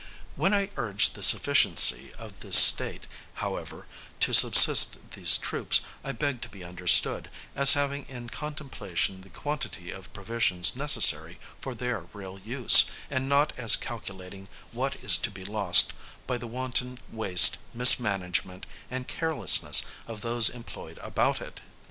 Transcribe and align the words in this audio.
When 0.35 0.51
I 0.51 0.71
urge 0.77 1.11
the 1.11 1.21
sufficiency 1.21 2.11
of 2.17 2.39
this 2.39 2.57
State, 2.57 3.05
however, 3.35 3.85
to 4.21 4.33
subsist 4.33 5.11
these 5.11 5.37
troops, 5.37 5.81
I 6.03 6.11
beg 6.11 6.41
to 6.41 6.49
be 6.49 6.63
understood, 6.63 7.29
as 7.55 7.73
having 7.73 8.07
in 8.09 8.29
contemplation 8.29 9.21
the 9.21 9.29
quantity 9.29 9.91
of 9.91 10.11
provisions 10.11 10.75
necessary 10.75 11.39
for 11.61 11.75
their 11.75 12.07
real 12.13 12.39
use, 12.39 12.85
and 13.11 13.29
not 13.29 13.53
as 13.57 13.75
calculating 13.75 14.47
what 14.71 14.95
is 15.03 15.19
to 15.19 15.29
be 15.29 15.45
lost 15.45 15.93
by 16.25 16.39
the 16.39 16.47
wanton 16.47 16.97
waste, 17.11 17.59
mismanagement, 17.71 18.65
and 18.89 19.07
carelessness 19.07 19.83
of 20.07 20.21
those 20.21 20.49
employed 20.49 20.97
about 21.03 21.41
it. 21.41 21.61